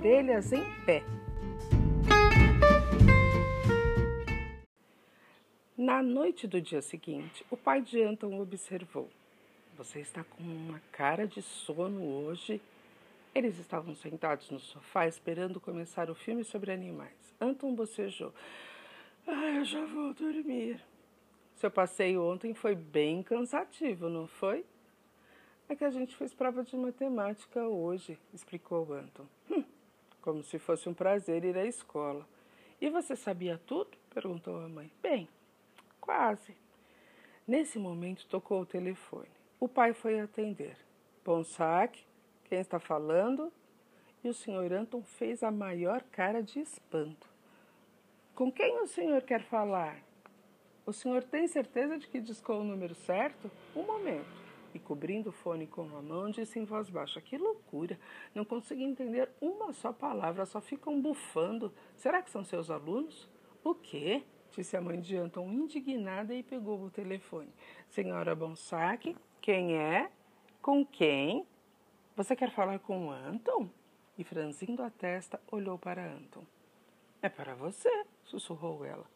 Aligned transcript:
orelhas 0.00 0.50
em 0.50 0.64
pé. 0.86 1.02
Na 5.76 6.02
noite 6.02 6.46
do 6.46 6.58
dia 6.58 6.80
seguinte, 6.80 7.44
o 7.50 7.56
pai 7.56 7.82
de 7.82 8.02
Anton 8.02 8.40
observou: 8.40 9.10
Você 9.76 10.00
está 10.00 10.24
com 10.24 10.42
uma 10.42 10.80
cara 10.90 11.26
de 11.26 11.42
sono 11.42 12.02
hoje. 12.02 12.62
Eles 13.34 13.58
estavam 13.58 13.94
sentados 13.94 14.50
no 14.50 14.58
sofá 14.58 15.06
esperando 15.06 15.60
começar 15.60 16.08
o 16.08 16.14
filme 16.14 16.44
sobre 16.44 16.72
animais. 16.72 17.34
Anton 17.38 17.74
bocejou: 17.74 18.32
Ah, 19.26 19.50
eu 19.50 19.64
já 19.66 19.84
vou 19.84 20.14
dormir. 20.14 20.80
Seu 21.56 21.70
passeio 21.70 22.22
ontem 22.22 22.54
foi 22.54 22.74
bem 22.74 23.22
cansativo, 23.22 24.08
não 24.08 24.26
foi? 24.26 24.64
É 25.68 25.76
que 25.76 25.84
a 25.84 25.90
gente 25.90 26.16
fez 26.16 26.32
prova 26.32 26.64
de 26.64 26.74
matemática 26.74 27.62
hoje, 27.68 28.18
explicou 28.32 28.92
Anton. 28.94 29.26
Hum, 29.50 29.59
como 30.20 30.42
se 30.42 30.58
fosse 30.58 30.88
um 30.88 30.94
prazer 30.94 31.44
ir 31.44 31.56
à 31.56 31.64
escola. 31.64 32.26
E 32.80 32.88
você 32.88 33.14
sabia 33.14 33.60
tudo? 33.66 33.90
perguntou 34.10 34.58
a 34.58 34.68
mãe. 34.68 34.90
Bem, 35.02 35.28
Quase. 36.00 36.56
Nesse 37.46 37.78
momento 37.78 38.26
tocou 38.26 38.62
o 38.62 38.66
telefone. 38.66 39.28
O 39.58 39.68
pai 39.68 39.92
foi 39.92 40.18
atender. 40.18 40.76
Saque, 41.44 42.04
quem 42.46 42.58
está 42.58 42.80
falando? 42.80 43.52
E 44.24 44.28
o 44.28 44.34
senhor 44.34 44.72
Anton 44.72 45.02
fez 45.02 45.44
a 45.44 45.50
maior 45.50 46.02
cara 46.10 46.42
de 46.42 46.58
espanto. 46.58 47.28
Com 48.34 48.50
quem 48.50 48.80
o 48.80 48.86
senhor 48.88 49.22
quer 49.22 49.42
falar? 49.42 50.02
O 50.84 50.92
senhor 50.92 51.22
tem 51.22 51.46
certeza 51.46 51.96
de 51.96 52.08
que 52.08 52.20
discou 52.20 52.60
o 52.60 52.64
número 52.64 52.94
certo? 52.94 53.48
Um 53.76 53.84
momento. 53.84 54.26
E 54.74 54.78
cobrindo 54.78 55.30
o 55.30 55.32
fone 55.32 55.66
com 55.66 55.82
a 55.96 56.02
mão, 56.02 56.30
disse 56.30 56.58
em 56.58 56.64
voz 56.64 56.88
baixa: 56.88 57.20
Que 57.20 57.36
loucura! 57.36 57.98
Não 58.34 58.44
consegui 58.44 58.84
entender 58.84 59.28
uma 59.40 59.72
só 59.72 59.92
palavra, 59.92 60.46
só 60.46 60.60
ficam 60.60 61.00
bufando. 61.00 61.72
Será 61.96 62.22
que 62.22 62.30
são 62.30 62.44
seus 62.44 62.70
alunos? 62.70 63.28
O 63.64 63.74
quê? 63.74 64.22
disse 64.50 64.76
a 64.76 64.80
mãe 64.80 65.00
de 65.00 65.16
Anton, 65.16 65.50
indignada, 65.50 66.34
e 66.34 66.42
pegou 66.42 66.82
o 66.82 66.90
telefone. 66.90 67.52
Senhora 67.88 68.34
Bonsac, 68.34 69.16
quem 69.40 69.76
é? 69.76 70.10
Com 70.60 70.84
quem? 70.84 71.46
Você 72.16 72.34
quer 72.34 72.50
falar 72.50 72.78
com 72.80 73.10
Anton? 73.10 73.68
E 74.18 74.24
franzindo 74.24 74.82
a 74.82 74.90
testa, 74.90 75.40
olhou 75.50 75.78
para 75.78 76.04
Anton. 76.04 76.44
É 77.22 77.28
para 77.28 77.54
você, 77.54 78.04
sussurrou 78.24 78.84
ela. 78.84 79.06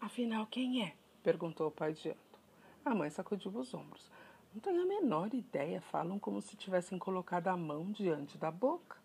Afinal, 0.00 0.46
quem 0.46 0.84
é? 0.84 0.94
perguntou 1.22 1.68
o 1.68 1.70
pai 1.72 1.92
de 1.92 2.10
Anton. 2.10 2.38
A 2.84 2.94
mãe 2.94 3.10
sacudiu 3.10 3.50
os 3.52 3.72
ombros. 3.74 4.10
Não 4.52 4.60
tenho 4.60 4.82
a 4.82 4.86
menor 4.86 5.32
ideia, 5.34 5.80
falam 5.80 6.18
como 6.18 6.40
se 6.40 6.56
tivessem 6.56 6.98
colocado 6.98 7.48
a 7.48 7.56
mão 7.56 7.90
diante 7.92 8.38
da 8.38 8.50
boca. 8.50 8.96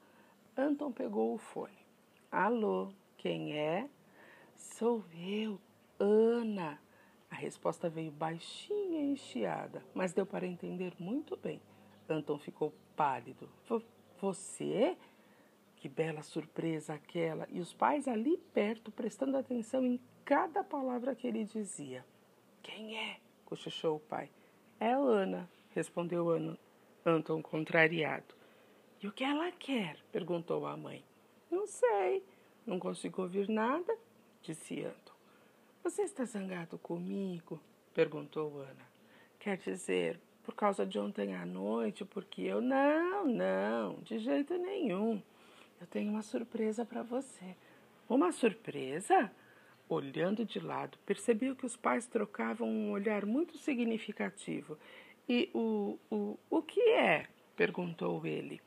Anton 0.57 0.91
pegou 0.91 1.33
o 1.33 1.37
fone. 1.37 1.77
Alô, 2.31 2.91
quem 3.17 3.57
é? 3.57 3.89
Sou 4.55 5.03
eu, 5.13 5.59
Ana. 5.99 6.79
A 7.29 7.35
resposta 7.35 7.89
veio 7.89 8.11
baixinha 8.11 9.01
e 9.01 9.11
enchiada, 9.11 9.83
mas 9.93 10.13
deu 10.13 10.25
para 10.25 10.45
entender 10.45 10.93
muito 10.99 11.35
bem. 11.35 11.61
Anton 12.07 12.37
ficou 12.37 12.73
pálido. 12.95 13.49
Você? 14.19 14.97
Que 15.75 15.89
bela 15.89 16.21
surpresa 16.21 16.93
aquela! 16.93 17.47
E 17.49 17.59
os 17.59 17.73
pais 17.73 18.07
ali 18.07 18.37
perto, 18.53 18.91
prestando 18.91 19.35
atenção 19.35 19.83
em 19.83 19.99
cada 20.23 20.63
palavra 20.63 21.15
que 21.15 21.27
ele 21.27 21.43
dizia. 21.43 22.05
Quem 22.61 22.97
é? 22.97 23.19
cochichou 23.45 23.97
o 23.97 23.99
pai. 23.99 24.29
É 24.79 24.91
Ana, 24.91 25.49
respondeu 25.73 26.29
Ana, 26.29 26.57
Anton 27.05 27.41
contrariado. 27.41 28.35
E 29.01 29.07
o 29.07 29.11
que 29.11 29.23
ela 29.23 29.51
quer? 29.51 29.97
perguntou 30.11 30.65
a 30.65 30.75
mãe. 30.77 31.03
Não 31.51 31.67
sei, 31.67 32.23
não 32.65 32.79
consigo 32.79 33.21
ouvir 33.21 33.49
nada 33.49 33.97
disse 34.43 34.83
Anton. 34.83 35.13
Você 35.83 36.03
está 36.03 36.25
zangado 36.25 36.77
comigo? 36.77 37.59
perguntou 37.93 38.59
Ana. 38.59 38.93
Quer 39.39 39.57
dizer, 39.57 40.19
por 40.43 40.53
causa 40.53 40.85
de 40.85 40.99
ontem 40.99 41.33
à 41.33 41.45
noite, 41.45 42.03
porque 42.05 42.41
eu. 42.41 42.61
Não, 42.61 43.25
não, 43.25 43.95
de 44.01 44.19
jeito 44.19 44.57
nenhum. 44.57 45.21
Eu 45.79 45.87
tenho 45.87 46.11
uma 46.11 46.21
surpresa 46.21 46.85
para 46.85 47.03
você. 47.03 47.55
Uma 48.07 48.31
surpresa? 48.31 49.31
Olhando 49.93 50.43
de 50.43 50.59
lado, 50.59 50.97
percebeu 51.05 51.55
que 51.55 51.67
os 51.67 51.77
pais 51.77 52.07
trocavam 52.07 52.67
um 52.67 52.89
olhar 52.89 53.27
muito 53.27 53.59
significativo. 53.59 54.75
E 55.29 55.51
o, 55.53 55.99
o, 56.09 56.39
o 56.49 56.63
que 56.63 56.81
é? 56.89 57.27
perguntou 57.55 58.25
ele. 58.25 58.59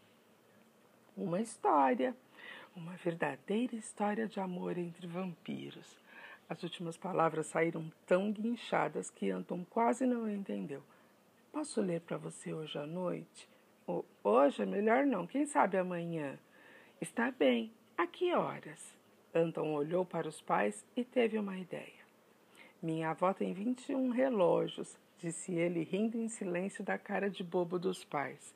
Uma 1.17 1.41
história, 1.41 2.17
uma 2.77 2.93
verdadeira 2.93 3.75
história 3.75 4.29
de 4.29 4.39
amor 4.39 4.79
entre 4.79 5.09
vampiros. 5.09 5.99
As 6.49 6.63
últimas 6.63 6.97
palavras 6.97 7.49
saíram 7.49 7.91
tão 8.07 8.31
guinchadas 8.31 9.11
que 9.11 9.29
Anton 9.29 9.65
quase 9.69 10.07
não 10.07 10.31
entendeu. 10.31 10.81
Posso 11.51 11.81
ler 11.81 12.03
para 12.03 12.19
você 12.19 12.55
hoje 12.55 12.79
à 12.79 12.87
noite? 12.87 13.49
hoje 14.23 14.63
é 14.63 14.67
melhor 14.67 15.05
não, 15.05 15.27
quem 15.27 15.45
sabe 15.45 15.77
amanhã? 15.77 16.39
Está 17.01 17.33
bem. 17.33 17.73
A 17.99 18.07
que 18.07 18.33
horas? 18.33 18.96
Anton 19.37 19.75
olhou 19.75 20.05
para 20.05 20.27
os 20.27 20.41
pais 20.41 20.85
e 20.97 21.05
teve 21.05 21.39
uma 21.39 21.59
ideia. 21.59 22.07
Minha 22.83 23.11
avó 23.11 23.35
tem 23.35 23.53
21 23.53 24.11
relógios, 24.11 24.97
disse 25.19 25.53
ele, 25.55 25.83
rindo 25.83 26.17
em 26.17 26.29
silêncio 26.29 26.83
da 26.83 26.97
cara 26.97 27.29
de 27.29 27.45
bobo 27.45 27.79
dos 27.79 28.03
pais. 28.03 28.55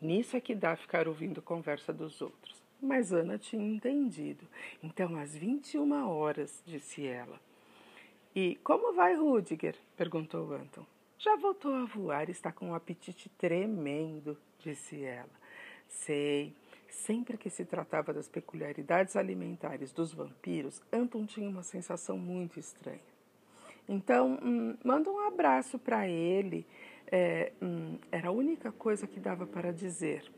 Nisso 0.00 0.36
é 0.36 0.40
que 0.40 0.54
dá 0.54 0.76
ficar 0.76 1.08
ouvindo 1.08 1.40
conversa 1.40 1.92
dos 1.92 2.20
outros. 2.20 2.60
Mas 2.82 3.12
Ana 3.12 3.38
tinha 3.38 3.66
entendido. 3.66 4.46
Então, 4.82 5.16
às 5.16 5.36
21 5.36 6.08
horas, 6.08 6.62
disse 6.66 7.06
ela. 7.06 7.38
E 8.34 8.56
como 8.62 8.92
vai 8.94 9.14
Rudiger? 9.14 9.76
perguntou 9.96 10.52
Anton. 10.52 10.86
Já 11.18 11.36
voltou 11.36 11.74
a 11.74 11.84
voar 11.84 12.30
está 12.30 12.50
com 12.50 12.68
um 12.68 12.74
apetite 12.74 13.28
tremendo, 13.36 14.38
disse 14.58 15.02
ela. 15.04 15.28
Sei. 15.86 16.54
Sempre 16.90 17.38
que 17.38 17.48
se 17.48 17.64
tratava 17.64 18.12
das 18.12 18.28
peculiaridades 18.28 19.16
alimentares 19.16 19.92
dos 19.92 20.12
vampiros, 20.12 20.82
Anton 20.92 21.24
tinha 21.24 21.48
uma 21.48 21.62
sensação 21.62 22.18
muito 22.18 22.58
estranha. 22.58 23.00
Então, 23.88 24.38
hum, 24.42 24.76
manda 24.84 25.10
um 25.10 25.26
abraço 25.26 25.78
para 25.78 26.06
ele. 26.06 26.66
É, 27.10 27.52
hum, 27.60 27.98
era 28.12 28.28
a 28.28 28.32
única 28.32 28.70
coisa 28.70 29.06
que 29.06 29.18
dava 29.18 29.46
para 29.46 29.72
dizer 29.72 30.30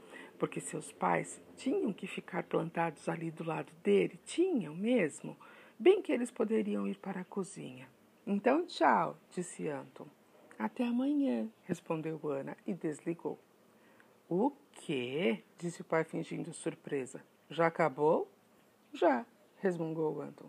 porque 0.43 0.59
seus 0.59 0.91
pais 0.91 1.41
tinham 1.57 1.93
que 1.93 2.05
ficar 2.05 2.43
plantados 2.43 3.09
ali 3.09 3.31
do 3.31 3.45
lado 3.45 3.73
dele, 3.81 4.19
tinham 4.27 4.75
mesmo, 4.75 5.37
bem 5.79 6.03
que 6.03 6.11
eles 6.11 6.33
poderiam 6.33 6.85
ir 6.85 6.99
para 6.99 7.21
a 7.21 7.25
cozinha. 7.25 7.89
Então, 8.27 8.67
tchau, 8.67 9.17
disse 9.31 9.69
Anton. 9.69 10.09
Até 10.59 10.85
amanhã, 10.85 11.49
respondeu 11.62 12.21
Ana 12.29 12.57
e 12.67 12.75
desligou. 12.75 13.39
O 14.34 14.50
quê? 14.72 15.44
disse 15.59 15.82
o 15.82 15.84
pai 15.84 16.04
fingindo 16.04 16.54
surpresa. 16.54 17.22
Já 17.50 17.66
acabou? 17.66 18.26
Já, 18.91 19.26
resmungou 19.59 20.22
Anton. 20.22 20.48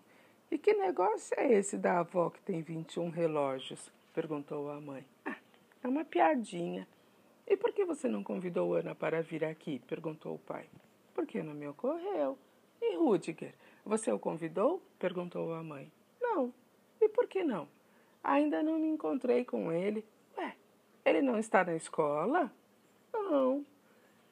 E 0.50 0.58
que 0.58 0.74
negócio 0.74 1.38
é 1.38 1.52
esse 1.52 1.78
da 1.78 2.00
avó 2.00 2.30
que 2.30 2.42
tem 2.44 2.62
21 2.62 3.10
relógios? 3.10 3.92
perguntou 4.14 4.72
a 4.72 4.80
mãe. 4.80 5.06
Ah, 5.26 5.36
é 5.84 5.88
uma 5.90 6.06
piadinha, 6.06 6.88
e 7.46 7.58
por 7.58 7.74
que 7.74 7.84
você 7.84 8.08
não 8.08 8.24
convidou 8.24 8.74
Ana 8.74 8.96
para 8.96 9.22
vir 9.22 9.44
aqui? 9.44 9.80
perguntou 9.80 10.36
o 10.36 10.40
pai. 10.40 10.66
Porque 11.14 11.44
não 11.44 11.54
me 11.54 11.68
ocorreu. 11.68 12.38
E 12.82 12.96
Rudiger, 12.96 13.54
você 13.86 14.14
o 14.14 14.18
convidou? 14.18 14.82
perguntou 14.98 15.54
a 15.54 15.62
mãe. 15.62 15.92
Não. 16.22 16.54
E 17.02 17.10
por 17.10 17.28
que 17.28 17.44
não? 17.44 17.68
Ainda 18.24 18.64
não 18.64 18.80
me 18.80 18.88
encontrei 18.88 19.44
com 19.44 19.74
ele. 19.74 20.06
Ué, 20.38 20.56
ele 21.04 21.22
não 21.22 21.38
está 21.38 21.66
na 21.66 21.76
escola? 21.76 22.50
Não. 23.12 23.66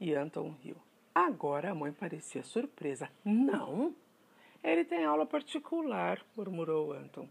E 0.01 0.15
Anton 0.15 0.55
riu. 0.63 0.75
Agora 1.13 1.69
a 1.69 1.75
mãe 1.75 1.93
parecia 1.93 2.41
surpresa. 2.41 3.07
Não? 3.23 3.95
Ele 4.63 4.83
tem 4.83 5.05
aula 5.05 5.27
particular, 5.27 6.19
murmurou 6.35 6.91
Anton. 6.91 7.29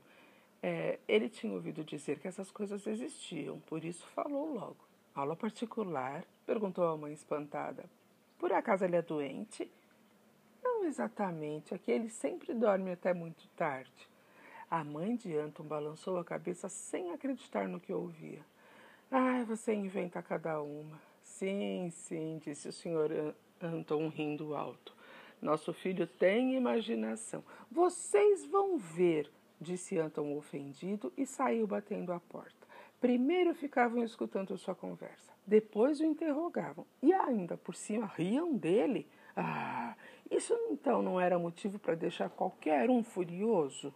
É, 0.62 1.00
ele 1.08 1.28
tinha 1.28 1.52
ouvido 1.52 1.82
dizer 1.82 2.20
que 2.20 2.28
essas 2.28 2.48
coisas 2.52 2.86
existiam, 2.86 3.58
por 3.62 3.84
isso 3.84 4.06
falou 4.14 4.54
logo. 4.54 4.84
Aula 5.12 5.34
particular? 5.34 6.24
perguntou 6.46 6.86
a 6.86 6.96
mãe 6.96 7.12
espantada. 7.12 7.86
Por 8.38 8.52
acaso 8.52 8.84
ele 8.84 8.94
é 8.94 9.02
doente? 9.02 9.68
Não 10.62 10.84
exatamente, 10.84 11.74
é 11.74 11.78
que 11.78 11.90
ele 11.90 12.08
sempre 12.08 12.54
dorme 12.54 12.92
até 12.92 13.12
muito 13.12 13.48
tarde. 13.56 14.08
A 14.70 14.84
mãe 14.84 15.16
de 15.16 15.36
Anton 15.36 15.64
balançou 15.64 16.18
a 16.18 16.24
cabeça 16.24 16.68
sem 16.68 17.10
acreditar 17.10 17.66
no 17.66 17.80
que 17.80 17.92
ouvia. 17.92 18.46
Ai, 19.10 19.42
você 19.44 19.74
inventa 19.74 20.22
cada 20.22 20.62
uma. 20.62 21.09
Sim, 21.30 21.88
sim, 21.90 22.38
disse 22.44 22.68
o 22.68 22.72
senhor 22.72 23.34
Anton 23.62 24.08
rindo 24.08 24.54
alto. 24.54 24.94
Nosso 25.40 25.72
filho 25.72 26.06
tem 26.06 26.54
imaginação. 26.54 27.42
Vocês 27.70 28.44
vão 28.44 28.76
ver, 28.76 29.30
disse 29.58 29.96
Anton 29.96 30.36
ofendido 30.36 31.10
e 31.16 31.24
saiu 31.24 31.66
batendo 31.66 32.12
a 32.12 32.20
porta. 32.20 32.66
Primeiro 33.00 33.54
ficavam 33.54 34.02
escutando 34.02 34.58
sua 34.58 34.74
conversa, 34.74 35.32
depois 35.46 36.00
o 36.00 36.04
interrogavam 36.04 36.84
e 37.00 37.10
ainda 37.12 37.56
por 37.56 37.74
cima 37.74 38.06
riam 38.06 38.54
dele. 38.54 39.06
Ah, 39.34 39.96
isso 40.30 40.52
então 40.70 41.00
não 41.00 41.18
era 41.18 41.38
motivo 41.38 41.78
para 41.78 41.94
deixar 41.94 42.28
qualquer 42.28 42.90
um 42.90 43.02
furioso? 43.02 43.94